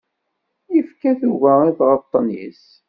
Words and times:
Yefka 0.75 1.11
tuga 1.19 1.53
i 1.69 1.71
tɣeṭṭen-is. 1.77 2.63